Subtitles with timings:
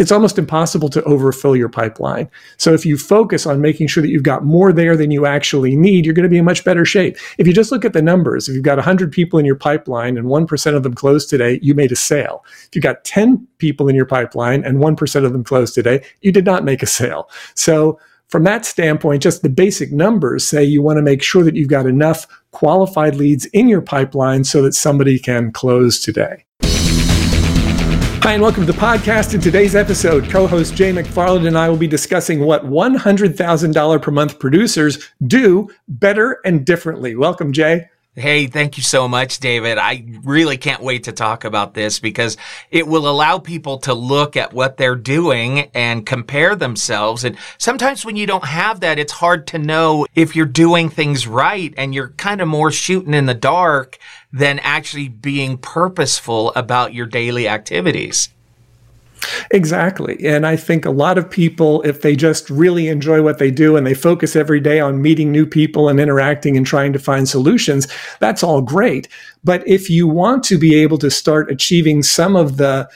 [0.00, 2.30] it's almost impossible to overfill your pipeline.
[2.56, 5.76] So if you focus on making sure that you've got more there than you actually
[5.76, 7.18] need, you're going to be in much better shape.
[7.36, 10.16] If you just look at the numbers, if you've got 100 people in your pipeline
[10.16, 12.46] and 1% of them closed today, you made a sale.
[12.64, 16.32] If you've got 10 people in your pipeline and 1% of them closed today, you
[16.32, 17.28] did not make a sale.
[17.54, 21.56] So from that standpoint, just the basic numbers say you want to make sure that
[21.56, 26.46] you've got enough qualified leads in your pipeline so that somebody can close today.
[28.30, 29.34] Hi, and welcome to the podcast.
[29.34, 34.10] In today's episode, co host Jay McFarland and I will be discussing what $100,000 per
[34.12, 37.16] month producers do better and differently.
[37.16, 37.88] Welcome, Jay.
[38.16, 39.78] Hey, thank you so much, David.
[39.78, 42.36] I really can't wait to talk about this because
[42.72, 47.22] it will allow people to look at what they're doing and compare themselves.
[47.22, 51.28] And sometimes when you don't have that, it's hard to know if you're doing things
[51.28, 53.96] right and you're kind of more shooting in the dark
[54.32, 58.28] than actually being purposeful about your daily activities.
[59.50, 60.24] Exactly.
[60.24, 63.76] And I think a lot of people, if they just really enjoy what they do
[63.76, 67.28] and they focus every day on meeting new people and interacting and trying to find
[67.28, 67.88] solutions,
[68.20, 69.08] that's all great.
[69.44, 72.88] But if you want to be able to start achieving some of the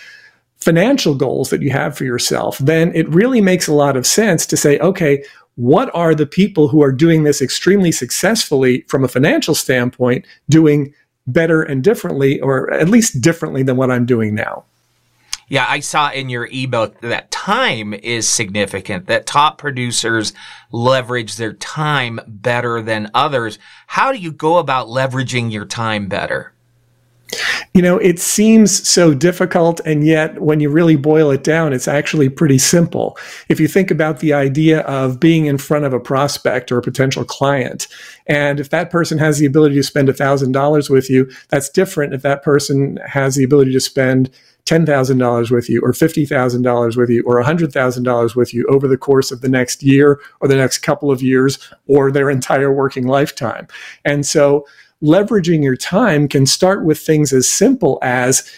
[0.59, 4.47] financial goals that you have for yourself, then it really makes a lot of sense
[4.47, 5.23] to say, okay,
[5.57, 10.93] what are the people who are doing this extremely successfully from a financial standpoint doing
[11.27, 14.65] better and differently, or at least differently than what I'm doing now?
[15.55, 20.33] Yeah, I saw in your ebook that time is significant, that top producers
[20.73, 23.61] leverage their time better than others.
[23.87, 26.54] How do you go about leveraging your time better?
[27.75, 31.89] You know, it seems so difficult, and yet when you really boil it down, it's
[31.89, 33.19] actually pretty simple.
[33.49, 36.83] If you think about the idea of being in front of a prospect or a
[36.83, 37.89] potential client,
[38.27, 42.23] and if that person has the ability to spend $1,000 with you, that's different if
[42.23, 44.31] that person has the ability to spend
[44.67, 49.43] $10,000 with you or $50,000 with you or $100,000 with you over the course of
[49.43, 53.69] the next year or the next couple of years or their entire working lifetime.
[54.07, 54.67] And so
[55.05, 58.51] leveraging your time can start with things as simple as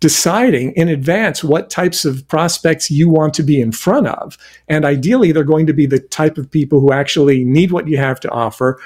[0.00, 4.36] deciding in advance what types of prospects you want to be in front of.
[4.68, 7.96] And ideally, they're going to be the type of people who actually need what you
[7.96, 8.78] have to offer,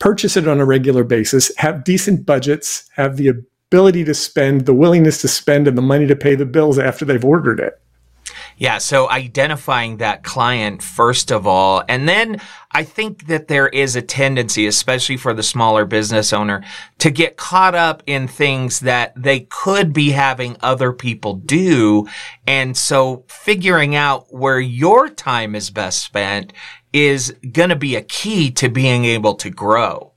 [0.00, 4.74] purchase it on a regular basis, have decent budgets, have the ability to spend, the
[4.74, 7.80] willingness to spend, and the money to pay the bills after they've ordered it.
[8.60, 13.96] Yeah, so identifying that client first of all, and then I think that there is
[13.96, 16.62] a tendency, especially for the smaller business owner,
[16.98, 22.06] to get caught up in things that they could be having other people do.
[22.46, 26.52] And so figuring out where your time is best spent
[26.92, 30.09] is going to be a key to being able to grow.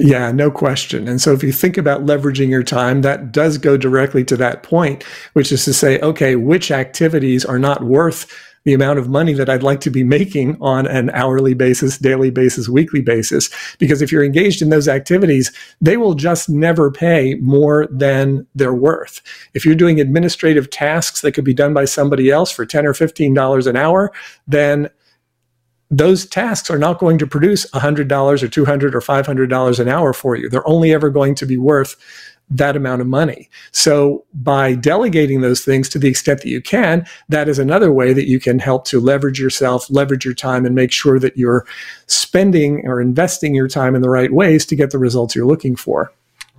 [0.00, 1.08] Yeah, no question.
[1.08, 4.62] And so if you think about leveraging your time, that does go directly to that
[4.62, 8.32] point, which is to say, okay, which activities are not worth
[8.64, 12.30] the amount of money that I'd like to be making on an hourly basis, daily
[12.30, 13.50] basis, weekly basis.
[13.78, 15.50] Because if you're engaged in those activities,
[15.80, 19.20] they will just never pay more than they're worth.
[19.54, 22.92] If you're doing administrative tasks that could be done by somebody else for 10 or
[22.92, 24.12] $15 an hour,
[24.46, 24.90] then
[25.90, 30.36] those tasks are not going to produce $100 or 200 or $500 an hour for
[30.36, 30.48] you.
[30.48, 31.96] They're only ever going to be worth
[32.50, 33.48] that amount of money.
[33.72, 38.12] So by delegating those things to the extent that you can, that is another way
[38.12, 41.66] that you can help to leverage yourself, leverage your time and make sure that you're
[42.06, 45.76] spending or investing your time in the right ways to get the results you're looking
[45.76, 46.10] for.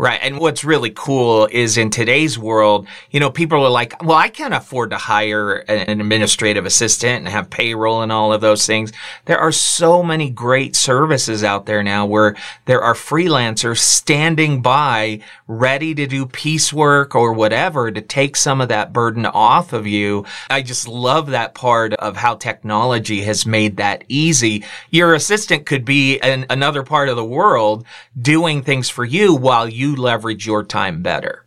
[0.02, 0.22] Right.
[0.24, 4.30] And what's really cool is in today's world, you know, people are like, well, I
[4.30, 8.94] can't afford to hire an administrative assistant and have payroll and all of those things.
[9.26, 15.20] There are so many great services out there now where there are freelancers standing by
[15.50, 20.26] ready to do piecework or whatever to take some of that burden off of you.
[20.50, 24.64] I just love that part of how technology has made that easy.
[24.92, 27.86] Your assistant could be in another part of the world
[28.22, 31.46] doing things for you while you you leverage your time better.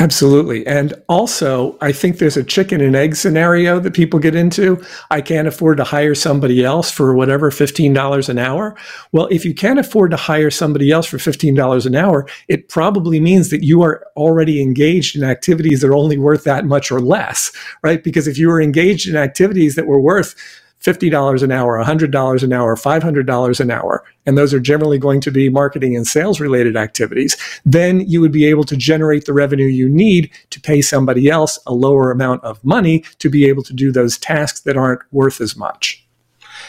[0.00, 0.64] Absolutely.
[0.64, 4.80] And also, I think there's a chicken and egg scenario that people get into.
[5.10, 8.76] I can't afford to hire somebody else for whatever, $15 an hour.
[9.10, 13.18] Well, if you can't afford to hire somebody else for $15 an hour, it probably
[13.18, 17.00] means that you are already engaged in activities that are only worth that much or
[17.00, 17.50] less,
[17.82, 18.04] right?
[18.04, 20.36] Because if you were engaged in activities that were worth
[20.82, 25.30] $50 an hour, $100 an hour, $500 an hour, and those are generally going to
[25.30, 29.66] be marketing and sales related activities, then you would be able to generate the revenue
[29.66, 33.72] you need to pay somebody else a lower amount of money to be able to
[33.72, 36.04] do those tasks that aren't worth as much.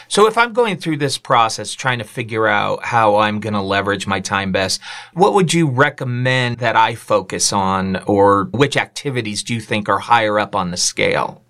[0.08, 3.60] So if I'm going through this process trying to figure out how I'm going to
[3.60, 4.80] leverage my time best,
[5.14, 10.00] what would you recommend that I focus on or which activities do you think are
[10.00, 11.44] higher up on the scale?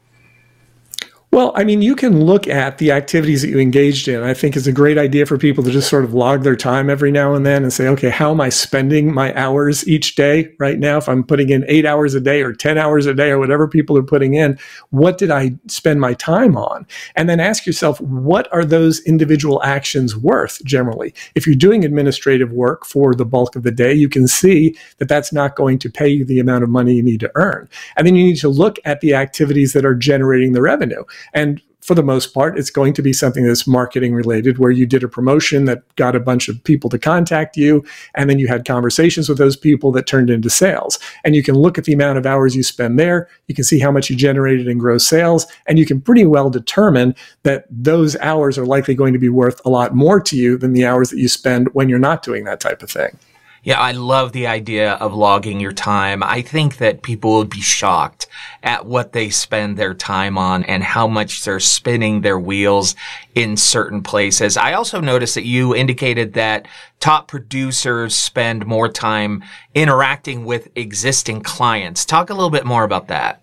[1.32, 4.21] Well, I mean, you can look at the activities that you engaged in.
[4.21, 6.91] I think it's a great idea for people to just sort of log their time
[6.91, 10.53] every now and then and say, okay, how am I spending my hours each day
[10.59, 10.97] right now?
[10.97, 13.69] If I'm putting in eight hours a day or 10 hours a day or whatever
[13.69, 14.59] people are putting in,
[14.91, 16.85] what did I spend my time on?
[17.15, 21.15] And then ask yourself, what are those individual actions worth generally?
[21.37, 25.06] If you're doing administrative work for the bulk of the day, you can see that
[25.06, 27.69] that's not going to pay you the amount of money you need to earn.
[27.97, 31.05] And then you need to look at the activities that are generating the revenue.
[31.32, 34.84] And for the most part, it's going to be something that's marketing related, where you
[34.84, 37.84] did a promotion that got a bunch of people to contact you,
[38.14, 40.99] and then you had conversations with those people that turned into sales.
[41.25, 43.78] And you can look at the amount of hours you spend there, you can see
[43.78, 47.14] how much you generated in gross sales, and you can pretty well determine
[47.44, 50.75] that those hours are likely going to be worth a lot more to you than
[50.75, 53.19] the hours that you spend when you're not doing that type of thing.
[53.62, 56.22] Yeah, I love the idea of logging your time.
[56.22, 58.26] I think that people would be shocked
[58.62, 62.94] at what they spend their time on and how much they're spinning their wheels
[63.34, 64.56] in certain places.
[64.56, 66.68] I also noticed that you indicated that
[67.00, 72.06] top producers spend more time interacting with existing clients.
[72.06, 73.42] Talk a little bit more about that.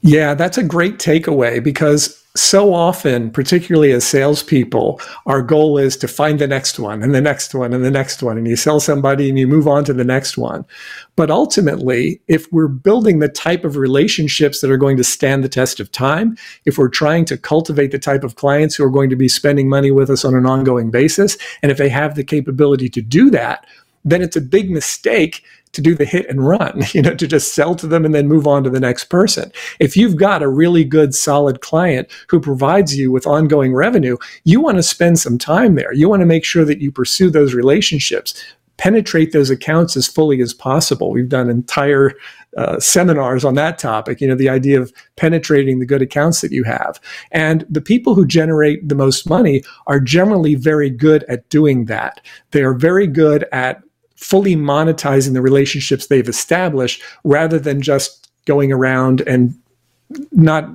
[0.00, 6.08] Yeah, that's a great takeaway because so often, particularly as salespeople, our goal is to
[6.08, 8.38] find the next one and the next one and the next one.
[8.38, 10.64] And you sell somebody and you move on to the next one.
[11.14, 15.48] But ultimately, if we're building the type of relationships that are going to stand the
[15.48, 19.10] test of time, if we're trying to cultivate the type of clients who are going
[19.10, 22.24] to be spending money with us on an ongoing basis, and if they have the
[22.24, 23.66] capability to do that,
[24.04, 27.54] then it's a big mistake to do the hit and run, you know, to just
[27.54, 29.52] sell to them and then move on to the next person.
[29.80, 34.60] If you've got a really good, solid client who provides you with ongoing revenue, you
[34.60, 35.92] want to spend some time there.
[35.92, 38.34] You want to make sure that you pursue those relationships,
[38.76, 41.10] penetrate those accounts as fully as possible.
[41.10, 42.12] We've done entire
[42.56, 46.52] uh, seminars on that topic, you know, the idea of penetrating the good accounts that
[46.52, 47.00] you have.
[47.30, 52.20] And the people who generate the most money are generally very good at doing that.
[52.50, 53.82] They are very good at
[54.22, 59.54] fully monetizing the relationships they've established rather than just going around and
[60.30, 60.68] not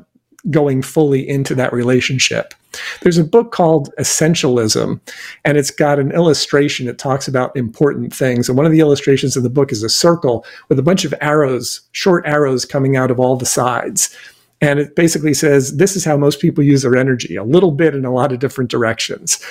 [0.49, 2.53] going fully into that relationship.
[3.01, 4.99] There's a book called Essentialism,
[5.45, 8.47] and it's got an illustration that talks about important things.
[8.47, 11.13] And one of the illustrations of the book is a circle with a bunch of
[11.21, 14.15] arrows, short arrows coming out of all the sides.
[14.59, 17.95] And it basically says this is how most people use their energy, a little bit
[17.95, 19.43] in a lot of different directions.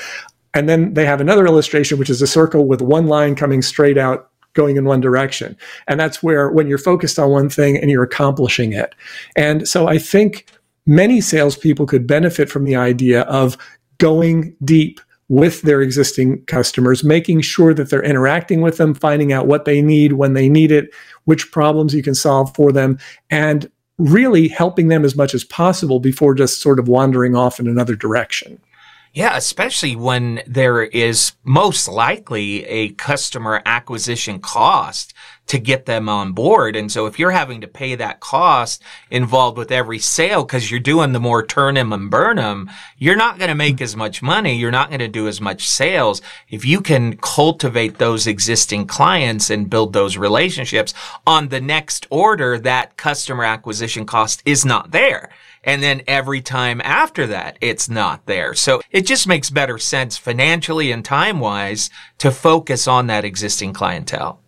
[0.56, 3.98] And then they have another illustration, which is a circle with one line coming straight
[3.98, 5.54] out going in one direction.
[5.86, 8.94] And that's where when you're focused on one thing and you're accomplishing it.
[9.36, 10.46] And so I think
[10.86, 13.58] many salespeople could benefit from the idea of
[13.98, 14.98] going deep
[15.28, 19.82] with their existing customers, making sure that they're interacting with them, finding out what they
[19.82, 20.88] need when they need it,
[21.24, 22.98] which problems you can solve for them,
[23.28, 27.66] and really helping them as much as possible before just sort of wandering off in
[27.66, 28.58] another direction.
[29.16, 35.14] Yeah, especially when there is most likely a customer acquisition cost
[35.46, 36.76] to get them on board.
[36.76, 40.80] And so if you're having to pay that cost involved with every sale because you're
[40.80, 44.22] doing the more turn them and burn them, you're not going to make as much
[44.22, 44.56] money.
[44.56, 46.20] You're not going to do as much sales.
[46.48, 50.94] If you can cultivate those existing clients and build those relationships
[51.26, 55.30] on the next order, that customer acquisition cost is not there.
[55.62, 58.54] And then every time after that, it's not there.
[58.54, 63.72] So it just makes better sense financially and time wise to focus on that existing
[63.72, 64.40] clientele.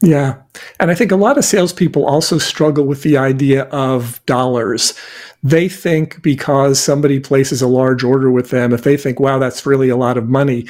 [0.00, 0.36] Yeah.
[0.78, 4.94] And I think a lot of salespeople also struggle with the idea of dollars.
[5.42, 9.66] They think because somebody places a large order with them, if they think, wow, that's
[9.66, 10.66] really a lot of money,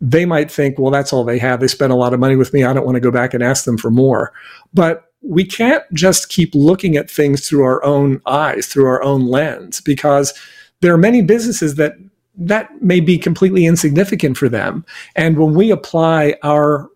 [0.00, 1.60] they might think, well, that's all they have.
[1.60, 2.64] They spent a lot of money with me.
[2.64, 4.32] I don't want to go back and ask them for more.
[4.72, 9.26] But we can't just keep looking at things through our own eyes, through our own
[9.26, 10.32] lens, because
[10.80, 11.94] there are many businesses that
[12.36, 14.84] that may be completely insignificant for them.
[15.14, 16.88] And when we apply our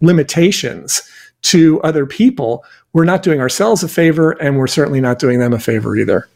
[0.00, 1.02] limitations
[1.42, 5.52] to other people, we're not doing ourselves a favor and we're certainly not doing them
[5.52, 6.28] a favor either.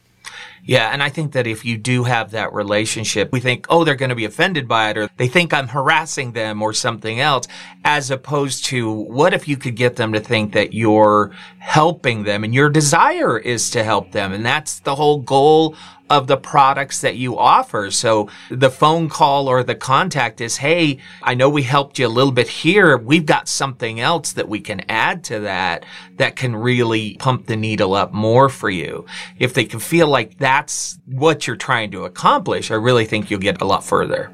[0.64, 3.97] Yeah, and I think that if you do have that relationship, we think, oh, they're
[3.97, 7.49] going to be offended by it, or they think I'm harassing them or something else,
[7.85, 12.45] as opposed to what if you could get them to think that you're helping them
[12.45, 14.33] and your desire is to help them.
[14.33, 15.75] And that's the whole goal
[16.12, 17.90] of the products that you offer.
[17.90, 22.09] So the phone call or the contact is, Hey, I know we helped you a
[22.09, 22.99] little bit here.
[22.99, 25.87] We've got something else that we can add to that
[26.19, 29.07] that can really pump the needle up more for you.
[29.38, 33.40] If they can feel like that's what you're trying to accomplish, I really think you'll
[33.40, 34.30] get a lot further.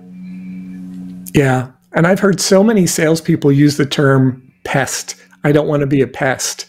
[1.32, 1.70] Yeah.
[1.92, 5.14] And I've heard so many salespeople use the term pest.
[5.44, 6.66] I don't want to be a pest.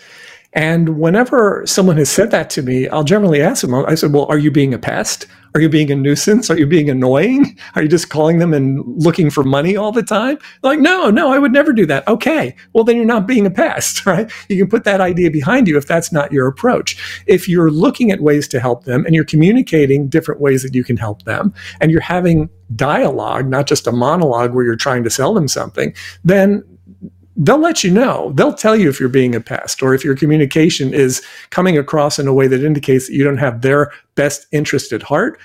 [0.53, 4.27] And whenever someone has said that to me, I'll generally ask them, I said, Well,
[4.29, 5.25] are you being a pest?
[5.55, 6.49] Are you being a nuisance?
[6.49, 7.57] Are you being annoying?
[7.75, 10.37] Are you just calling them and looking for money all the time?
[10.61, 12.07] Like, no, no, I would never do that.
[12.07, 12.55] Okay.
[12.73, 14.31] Well, then you're not being a pest, right?
[14.47, 17.23] You can put that idea behind you if that's not your approach.
[17.25, 20.83] If you're looking at ways to help them and you're communicating different ways that you
[20.83, 25.09] can help them and you're having dialogue, not just a monologue where you're trying to
[25.09, 26.63] sell them something, then
[27.39, 28.31] they'll let you know.
[28.35, 32.19] They'll tell you if you're being a pest or if your communication is coming across
[32.19, 35.39] in a way that indicates that you don't have their best interest at heart.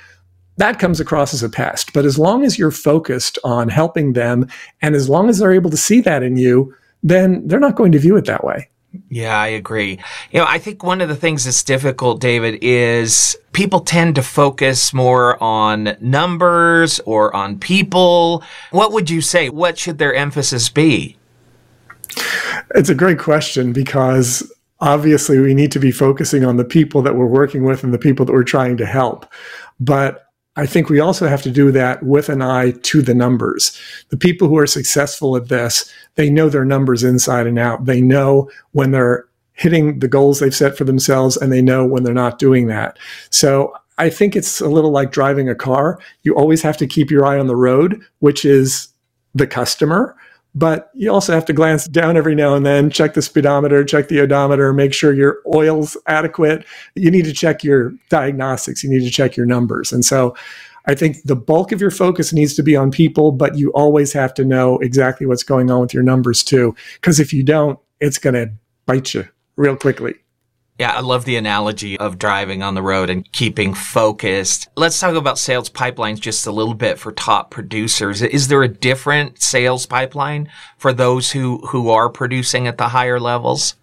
[0.57, 1.93] That comes across as a pest.
[1.93, 4.49] But as long as you're focused on helping them
[4.83, 7.93] and as long as they're able to see that in you, then they're not going
[7.93, 8.69] to view it that way.
[9.09, 9.99] Yeah, I agree.
[10.31, 14.23] You know, I think one of the things that's difficult, David, is people tend to
[14.23, 18.45] focus more on numbers or on people.
[18.71, 19.49] What would you say?
[19.49, 21.17] What should their emphasis be?
[22.75, 27.17] It's a great question because obviously we need to be focusing on the people that
[27.17, 29.27] we're working with and the people that we're trying to help.
[29.81, 33.79] But I think we also have to do that with an eye to the numbers.
[34.11, 37.87] The people who are successful at this, they know their numbers inside and out.
[37.87, 42.03] They know when they're hitting the goals they've set for themselves and they know when
[42.03, 42.99] they're not doing that.
[43.31, 45.99] So I think it's a little like driving a car.
[46.23, 48.89] You always have to keep your eye on the road, which is
[49.35, 50.17] the customer
[50.55, 54.09] but you also have to glance down every now and then, check the speedometer, check
[54.09, 56.65] the odometer, make sure your oil's adequate.
[56.95, 59.93] You need to check your diagnostics, you need to check your numbers.
[59.93, 60.37] And so
[60.87, 64.13] I think the bulk of your focus needs to be on people, but you always
[64.13, 66.75] have to know exactly what's going on with your numbers too.
[66.95, 68.53] Because if you don't, it's going to
[68.87, 70.15] bite you real quickly.
[70.77, 74.67] Yeah, I love the analogy of driving on the road and keeping focused.
[74.77, 78.23] Let's talk about sales pipelines just a little bit for top producers.
[78.23, 83.21] Is there a different sales pipeline for those who, who are producing at the higher
[83.21, 83.77] levels?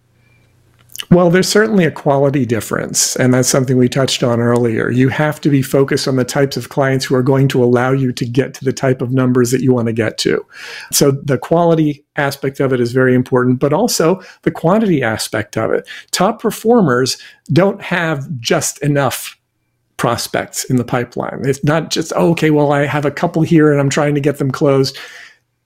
[1.12, 4.90] Well, there's certainly a quality difference, and that's something we touched on earlier.
[4.90, 7.92] You have to be focused on the types of clients who are going to allow
[7.92, 10.46] you to get to the type of numbers that you want to get to.
[10.94, 15.72] So the quality aspect of it is very important, but also the quantity aspect of
[15.72, 15.86] it.
[16.12, 17.18] Top performers
[17.52, 19.38] don't have just enough
[19.98, 21.42] prospects in the pipeline.
[21.44, 24.22] It's not just, oh, okay, well, I have a couple here and I'm trying to
[24.22, 24.98] get them closed.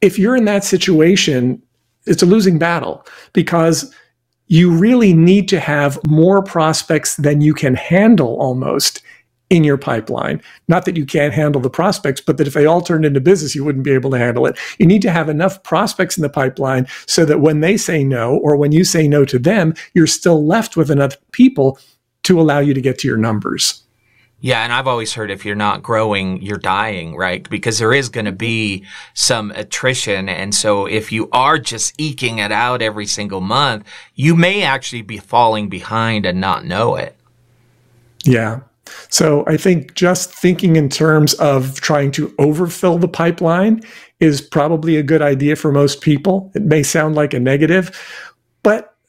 [0.02, 1.62] If you're in that situation,
[2.08, 3.94] it's a losing battle because
[4.48, 9.02] you really need to have more prospects than you can handle almost
[9.50, 10.42] in your pipeline.
[10.68, 13.56] Not that you can't handle the prospects, but that if they all turned into business,
[13.56, 14.58] you wouldn't be able to handle it.
[14.80, 18.38] You need to have enough prospects in the pipeline so that when they say no,
[18.38, 21.80] or when you say no to them, you're still left with enough people
[22.24, 23.85] to allow you to get to your numbers.
[24.42, 27.50] Yeah, and I've always heard if you're not growing, you're dying, right?
[27.50, 30.30] Because there is going to be some attrition.
[30.30, 35.02] And so if you are just eking it out every single month, you may actually
[35.02, 37.16] be falling behind and not know it.
[38.24, 38.60] Yeah.
[39.10, 43.82] So I think just thinking in terms of trying to overfill the pipeline
[44.20, 46.52] is probably a good idea for most people.
[46.56, 48.00] It may sound like a negative,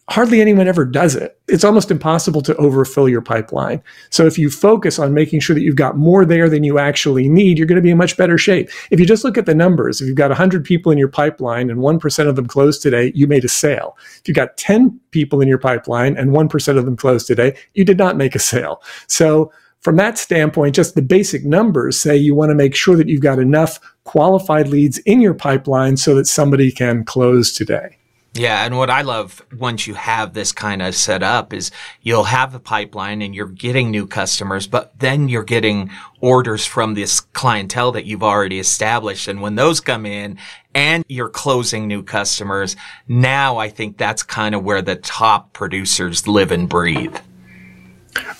[0.08, 1.38] hardly anyone ever does it.
[1.48, 3.82] It's almost impossible to overfill your pipeline.
[4.10, 7.28] So if you focus on making sure that you've got more there than you actually
[7.28, 8.70] need, you're going to be in much better shape.
[8.90, 11.70] If you just look at the numbers, if you've got 100 people in your pipeline
[11.70, 13.98] and 1% of them closed today, you made a sale.
[14.20, 17.84] If you've got 10 people in your pipeline and 1% of them closed today, you
[17.84, 18.82] did not make a sale.
[19.08, 23.08] So from that standpoint, just the basic numbers say you want to make sure that
[23.08, 27.98] you've got enough qualified leads in your pipeline so that somebody can close today.
[28.38, 31.70] Yeah, and what I love once you have this kind of set up is
[32.02, 35.90] you'll have the pipeline and you're getting new customers, but then you're getting
[36.20, 39.28] orders from this clientele that you've already established.
[39.28, 40.38] And when those come in
[40.74, 42.76] and you're closing new customers,
[43.08, 47.16] now I think that's kind of where the top producers live and breathe.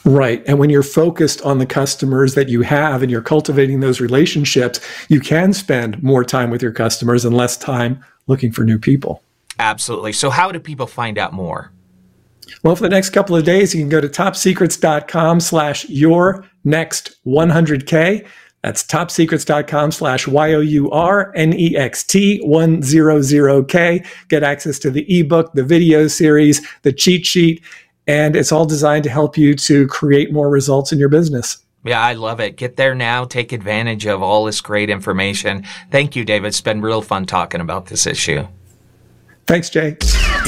[0.05, 0.43] Right.
[0.47, 4.81] And when you're focused on the customers that you have and you're cultivating those relationships,
[5.09, 9.23] you can spend more time with your customers and less time looking for new people.
[9.59, 10.13] Absolutely.
[10.13, 11.73] So, how do people find out more?
[12.63, 17.17] Well, for the next couple of days, you can go to topsecrets.com slash your next
[17.27, 18.27] 100K.
[18.63, 20.91] That's topsecrets.com slash Y-O-U-R-N-E-X-T
[22.45, 24.07] 100K.
[24.29, 27.63] Get access to the ebook, the video series, the cheat sheet,
[28.07, 31.59] and it's all designed to help you to create more results in your business.
[31.85, 32.57] Yeah, I love it.
[32.57, 33.25] Get there now.
[33.25, 35.65] Take advantage of all this great information.
[35.93, 36.49] Thank you, David.
[36.49, 38.49] It's been real fun talking about this issue.
[39.47, 39.97] Thanks, Jay.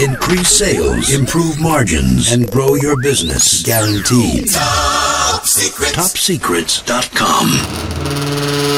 [0.03, 3.63] Increase sales, improve margins, and grow your business.
[3.63, 4.49] Guaranteed.
[4.51, 5.97] Top Secrets.
[5.97, 8.78] TopSecrets.com.